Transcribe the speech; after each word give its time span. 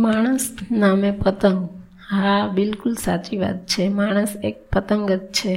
માણસ 0.00 0.44
નામે 0.70 1.10
પતંગ. 1.10 1.68
હા, 2.10 2.48
બિલકુલ 2.54 2.94
સાચી 2.94 3.36
વાત 3.36 3.58
છે. 3.66 3.88
માણસ 3.88 4.36
એક 4.44 4.56
પતંગ 4.72 5.10
જ 5.10 5.18
છે. 5.18 5.54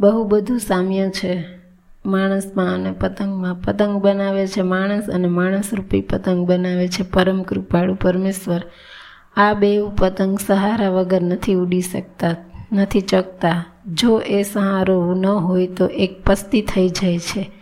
બહુ 0.00 0.24
બધું 0.24 0.58
સામ્ય 0.58 1.10
છે. 1.10 1.62
માણસમાં 2.06 2.74
અને 2.74 2.92
પતંગમાં 2.92 3.54
પતંગ 3.54 4.02
બનાવે 4.02 4.46
છે 4.46 4.62
માણસ 4.62 5.10
અને 5.10 5.28
માણસરૂપી 5.28 6.00
પતંગ 6.00 6.46
બનાવે 6.46 6.88
છે 6.88 7.02
પરમ 7.02 7.42
કૃપાળુ 7.42 7.94
પરમેશ્વર. 7.94 8.62
આ 9.36 9.54
બે 9.54 9.70
પતંગ 9.98 10.38
સહારા 10.46 10.88
વગર 10.88 11.22
નથી 11.22 11.54
ઉડી 11.54 11.80
શકતા, 11.80 12.36
નથી 12.72 13.00
ચકતા 13.00 13.64
જો 13.94 14.18
એ 14.18 14.42
સહારો 14.42 15.14
ન 15.14 15.26
હોય 15.26 15.66
તો 15.66 15.86
એક 15.86 16.12
પસ્તી 16.24 16.62
થઈ 16.62 16.88
જાય 16.88 17.18
છે. 17.18 17.61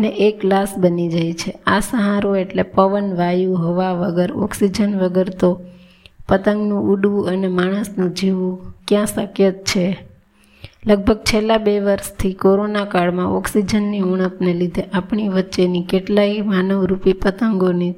ને 0.00 0.08
એક 0.08 0.44
લાશ 0.44 0.68
બની 0.78 1.08
જાય 1.08 1.32
છે. 1.32 1.50
આ 1.66 1.80
સહારો 1.80 2.36
એટલે 2.36 2.62
પવન, 2.62 3.14
વાયુ, 3.14 3.54
હવા 3.54 3.92
વગર, 3.92 4.32
ઓક્સિજન 4.32 4.98
વગર 4.98 5.28
તો 5.28 5.60
પતંગનું 6.28 6.84
ઉડવું 6.84 7.28
અને 7.28 7.48
માણસનું 7.48 8.14
જીવવું 8.14 8.74
ક્યાં 8.88 9.06
શક્ય 9.06 9.52
છે? 9.52 9.98
લગભગ 10.86 11.16
છેલ્લા 11.16 11.58
બે 11.58 11.80
વર્ષથી 11.80 12.32
કોરોના 12.32 12.84
કાળમાં 12.84 13.26
ઓક્સિજનની 13.26 14.00
ઉણપને 14.00 14.54
લીધે 14.54 14.82
આપણી 14.82 15.28
વચ્ચેની 15.28 15.82
કેટલાય 15.82 16.40
માનવરૂપી 16.40 17.12
પતંગોની 17.12 17.94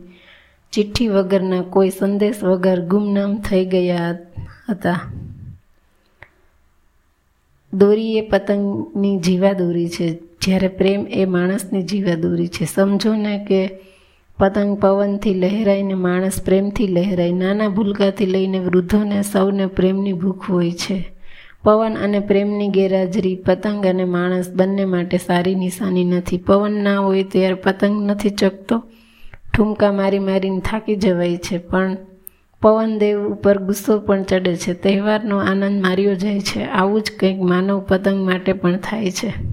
ચિઠ્ઠી 0.72 1.08
વગરના 1.08 1.62
કોઈ 1.62 1.90
સંદેશ 1.90 2.44
વગર 2.44 2.80
ગુમનામ 2.80 3.36
થઈ 3.36 3.66
ગયા 3.66 4.16
હતા. 4.68 5.00
દોરી 7.74 8.18
એ 8.18 8.28
પતંગની 8.28 9.18
જીવાદોરી 9.18 9.88
છે. 9.88 10.18
જ્યારે 10.42 10.68
પ્રેમ 10.68 11.06
એ 11.10 11.24
માણસની 11.24 11.82
જીવાદોરી 11.82 12.48
છે. 12.48 12.64
સમજો 12.64 13.14
ને 13.14 13.44
કે 13.48 13.70
પતંગ 14.38 14.78
પવનથી 14.78 15.34
લહેરાઈને 15.34 15.94
માણસ 15.94 16.42
પ્રેમથી 16.42 16.86
લહેરાય, 16.86 17.32
નાના 17.32 17.68
ભૂલકાથી 17.68 18.26
લઈને 18.26 18.58
વૃદ્ધોને 18.58 19.22
સૌને 19.22 19.66
પ્રેમની 19.66 20.12
ભૂખ 20.12 20.50
હોય 20.50 20.72
છે. 20.72 21.12
પવન 21.62 21.94
અને 21.94 22.20
પ્રેમની 22.20 22.68
ગેરહાજરી, 22.68 23.36
પતંગ 23.36 23.86
અને 23.86 24.04
માણસ 24.04 24.50
બંને 24.50 24.84
માટે 24.84 25.16
સારી 25.16 25.54
નિશાની 25.54 26.04
નથી. 26.04 26.38
પવન 26.38 26.72
ના 26.72 26.98
હોય 26.98 27.22
ત્યારે 27.22 27.54
પતંગ 27.54 28.10
નથી 28.10 28.30
ચકતો. 28.30 28.82
ઠુમકા 29.54 29.92
મારી 29.92 30.18
મારીને 30.18 30.60
થાકી 30.60 30.96
જવાય 30.96 31.36
છે, 31.36 31.58
પણ 31.58 31.96
પવનદેવ 32.62 33.26
ઉપર 33.26 33.58
ગુસ્સો 33.58 33.98
પણ 33.98 34.22
ચડે 34.22 34.56
છે. 34.56 34.72
તહેવારનો 34.74 35.38
આનંદ 35.38 35.82
માર્યો 35.82 36.14
જાય 36.14 36.40
છે. 36.40 36.64
આવું 36.64 37.02
જ 37.02 37.10
કંઈક 37.20 37.40
માનવ 37.40 37.80
પતંગ 37.80 38.24
માટે 38.24 38.52
પણ 38.52 38.76
થાય 38.76 39.10
છે. 39.10 39.51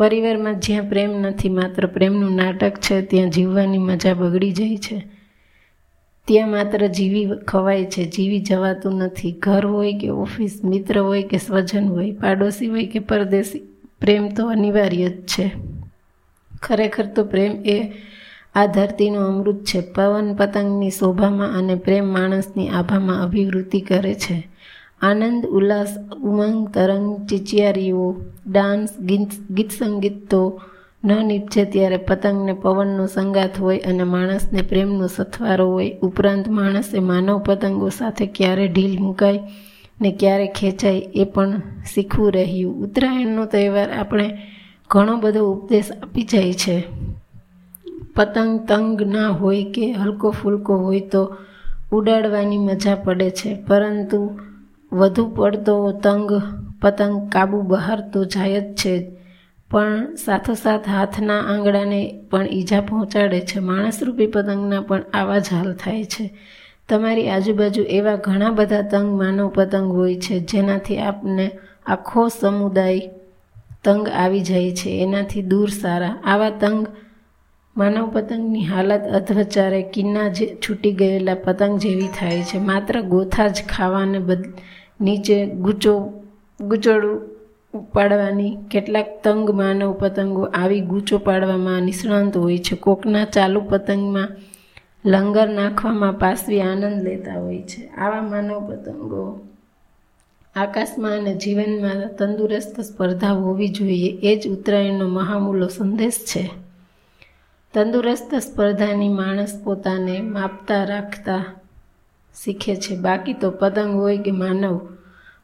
પરિવારમાં 0.00 0.60
જ્યાં 0.60 0.88
પ્રેમ 0.88 1.10
નથી, 1.10 1.48
માત્ર 1.48 1.86
પ્રેમનું 1.86 2.36
નાટક 2.36 2.80
છે, 2.80 3.02
ત્યાં 3.02 3.30
જીવવાની 3.30 3.78
મજા 3.78 4.14
બગડી 4.14 4.52
જાય 4.52 4.76
છે. 4.76 5.06
ત્યાં 6.24 6.50
માત્ર 6.50 6.86
જીવી 6.86 7.28
ખવાય 7.48 7.84
છે, 7.84 8.04
જીવી 8.04 8.40
જવાતું 8.40 8.94
નથી. 8.94 9.32
ઘર 9.32 9.66
હોય 9.66 9.98
કે 9.98 10.08
ઓફિસ, 10.08 10.60
મિત્ર 10.64 11.00
હોય 11.00 11.22
કે 11.22 11.38
સ્વજન 11.38 11.88
હોય, 11.88 12.12
પાડોશી 12.12 12.66
હોય 12.66 12.86
કે 12.86 12.98
પરદેશી, 12.98 13.58
પ્રેમ 14.00 14.28
તો 14.28 14.46
અનિવાર્ય 14.46 15.08
જ 15.08 15.26
છે. 15.26 15.52
ખરેખર 16.62 17.06
તો 17.06 17.24
પ્રેમ 17.24 17.64
એ 17.64 17.92
આ 18.54 18.66
ધરતીનું 18.66 19.26
અમૃત 19.26 19.64
છે. 19.64 19.80
પવન 19.80 20.34
પતંગની 20.34 20.90
શોભામાં 20.90 21.58
અને 21.58 21.74
પ્રેમ 21.74 22.12
માણસની 22.12 22.68
આભામાં 22.68 23.22
અભિવૃદ્ધિ 23.22 23.80
કરે 23.80 24.14
છે. 24.14 24.48
આનંદ, 25.02 25.46
ઉલ્લાસ, 25.46 25.96
ઉમંગ, 26.22 26.68
તરંગ, 26.68 27.26
ચિચિયારીઓ, 27.26 28.16
ડાન્સ, 28.46 29.00
ગીત 29.00 29.28
ગીત 29.50 29.70
સંગીત 29.70 30.30
તો 30.30 30.60
ન 31.04 31.26
નીપજે 31.26 31.64
ત્યારે 31.64 31.96
પતંગને 31.96 32.52
પવનનો 32.52 33.06
સંગાત 33.06 33.60
હોય 33.60 33.78
અને 33.78 34.02
માણસને 34.02 34.62
પ્રેમનો 34.62 35.06
સથવારો 35.06 35.70
હોય. 35.70 35.96
ઉપરાંત 36.02 36.48
માણસે 36.48 36.98
માનવ 36.98 37.38
પતંગો 37.38 37.88
સાથે 37.88 38.26
ક્યારે 38.26 38.68
ઢીલ 38.68 39.00
મુકાય 39.00 39.40
ને 40.00 40.12
ક્યારે 40.12 40.46
ખેંચાય 40.46 40.98
એ 40.98 41.24
પણ 41.24 41.62
શીખવું 41.94 42.32
રહ્યું. 42.32 42.74
ઉત્તરાયણનો 42.74 43.44
તહેવાર 43.44 43.92
આપણે 43.92 44.38
ઘણો 44.90 45.16
બધો 45.16 45.52
ઉપદેશ 45.52 45.92
આપી 45.92 46.22
જાય 46.22 46.52
છે. 46.52 46.84
પતંગ 48.16 48.68
તંગ 48.68 49.02
ના 49.02 49.28
હોય 49.28 49.64
કે 49.64 49.92
હલકો 49.92 50.30
ફૂલકો 50.30 50.76
હોય 50.76 51.00
તો 51.00 51.36
ઉડાડવાની 51.92 52.58
મજા 52.58 52.94
પડે 52.94 53.30
છે. 53.30 53.54
પરંતુ 53.54 54.30
વધુ 54.92 55.28
પડતો 55.28 55.92
તંગ, 55.92 56.30
પતંગ 56.82 57.32
કાબુ 57.32 57.62
બહાર 57.62 58.00
તો 58.00 58.24
જાય 58.24 58.60
જ 58.60 58.74
છે, 58.74 59.10
પણ 59.70 60.14
સાથોસાથ 60.14 60.88
હાથના 60.88 61.40
આંગળાને 61.40 62.22
પણ 62.30 62.46
ઈજા 62.46 62.80
પહોંચાડે 62.80 63.40
છે. 63.40 63.58
માણસરૂપી 63.58 64.26
પતંગના 64.26 64.80
પણ 64.80 65.02
આવા 65.14 65.38
જ 65.38 65.44
હાલ 65.52 65.74
થાય 65.74 66.04
છે. 66.04 66.38
તમારી 66.88 67.28
આજુબાજુ 67.28 67.82
એવા 67.82 68.16
ઘણા 68.16 68.50
બધા 68.50 68.82
તંગ 68.82 69.18
માનવ 69.18 69.48
પતંગ 69.48 69.92
હોય 69.92 70.14
છે, 70.14 70.40
જેનાથી 70.40 70.98
આપને 70.98 71.50
આખો 71.86 72.28
સમુદાય 72.28 73.10
તંગ 73.84 74.08
આવી 74.08 74.40
જાય 74.40 74.70
છે. 74.70 75.02
એનાથી 75.02 75.42
દૂર 75.42 75.68
સારા. 75.68 76.16
આવા 76.24 76.50
તંગ 76.50 76.86
માનવ 77.76 78.10
પતંગની 78.10 78.64
હાલત 78.66 79.00
અધવચારે 79.00 79.82
કિન્ના 79.82 80.28
જે 80.28 80.56
છૂટી 80.68 80.92
ગયેલા 80.92 81.34
પતંગ 81.34 81.78
જેવી 81.78 82.08
થાય 82.18 82.42
છે. 82.42 82.58
માત્ર 82.58 83.00
ગોથા 83.00 83.48
જ 83.48 83.64
ખાવાને 83.64 84.18
બદ, 84.18 84.44
નીચે 85.00 85.46
ગૂંચો, 85.46 86.12
ગૂંચોડું 86.60 87.20
પાડવાની 87.92 88.56
કેટલાક 88.70 89.06
તંગ 89.24 89.50
માનવ 89.50 89.92
પતંગો 89.92 90.42
આવી 90.42 90.80
ગૂંચો 90.80 91.18
પાડવામાં 91.18 91.82
નિષ્ણાંત 91.82 92.36
હોય 92.36 92.58
છે. 92.58 92.76
કોકના 92.76 93.24
ચાલુ 93.24 93.60
પતંગમાં 93.60 94.28
લંગર 95.04 95.48
નાખવામાં 95.48 96.12
પાસવી 96.12 96.60
આનંદ 96.60 97.02
લેતા 97.02 97.40
હોય 97.40 97.62
છે. 97.62 97.86
આવા 97.86 98.22
માનવ 98.22 98.70
પતંગો 98.70 99.40
આકાશમાં 100.56 101.12
અને 101.12 101.34
જીવનમાં 101.34 102.16
તંદુરસ્ત 102.16 102.80
સ્પર્ધા 102.80 103.32
હોવી 103.32 103.68
જોઈએ. 103.68 104.18
એ 104.22 104.36
જ 104.36 104.48
ઉત્તરાયણનો 104.48 105.08
મહામૂલો 105.08 105.68
સંદેશ 105.68 106.12
છે. 106.12 106.69
તંદુરસ્ત 107.74 108.34
સ્પર્ધાની 108.34 109.08
માણસ 109.08 109.60
પોતાને 109.64 110.20
માપતા, 110.20 110.84
રાખતા 110.84 111.44
શીખે 112.34 112.76
છે. 112.76 112.96
બાકી 112.96 113.32
તો 113.32 113.50
પતંગ 113.50 113.94
હોય 113.94 114.18
કે 114.18 114.30
માનવ 114.30 114.80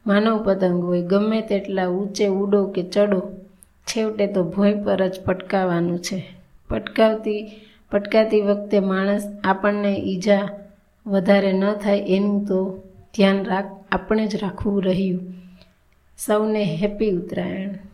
માનવ 0.07 0.43
પતંગ 0.43 0.83
હોય, 0.83 1.01
ગમે 1.01 1.41
તેટલા 1.41 1.87
ઊંચે 1.87 2.27
ઉડો 2.27 2.65
કે 2.65 2.83
ચડો, 2.83 3.21
છેવટે 3.87 4.27
તો 4.27 4.43
ભોય 4.43 4.73
પર 4.83 5.07
જ 5.07 5.21
પટકાવવાનું 5.25 5.99
છે. 5.99 6.35
પટકાવતી, 6.69 7.51
પટકાતી 7.91 8.41
વખતે 8.41 8.79
માણસ 8.79 9.23
આપણને 9.43 9.95
ઈજા 9.95 10.49
વધારે 11.07 11.51
ન 11.51 11.73
થાય 11.73 11.97
એનું 11.97 12.45
તો 12.45 12.83
ધ્યાન 13.15 13.45
રાખ, 13.45 13.65
આપણે 13.91 14.27
જ 14.27 14.35
રાખવું 14.35 14.83
રહ્યું. 14.83 15.33
સૌને 16.17 16.63
હેપી 16.63 17.11
ઉત્તરાયણ. 17.11 17.86